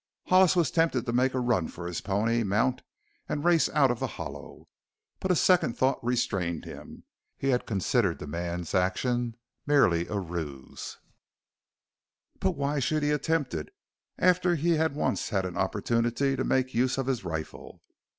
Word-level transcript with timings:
Hollis 0.29 0.55
was 0.55 0.71
tempted 0.71 1.05
to 1.05 1.13
make 1.13 1.35
a 1.35 1.39
run 1.39 1.67
for 1.67 1.85
his 1.85 2.01
pony, 2.01 2.41
mount, 2.41 2.81
and 3.29 3.45
race 3.45 3.69
out 3.69 3.91
of 3.91 3.99
the 3.99 4.07
hollow. 4.07 4.67
But 5.19 5.29
a 5.29 5.35
second 5.35 5.77
thought 5.77 6.03
restrained 6.03 6.65
him. 6.65 7.03
He 7.37 7.49
had 7.49 7.67
considered 7.67 8.17
the 8.17 8.25
man's 8.25 8.73
action 8.73 9.37
merely 9.67 10.07
a 10.07 10.17
ruse, 10.17 10.97
but 12.39 12.57
why 12.57 12.79
should 12.79 13.03
he 13.03 13.11
attempt 13.11 13.53
it 13.53 13.69
after 14.17 14.55
he 14.55 14.71
had 14.71 14.95
once 14.95 15.29
had 15.29 15.45
an 15.45 15.55
opportunity 15.55 16.35
to 16.35 16.43
make 16.43 16.73
use 16.73 16.97
of 16.97 17.05
his 17.05 17.23
rifle? 17.23 17.83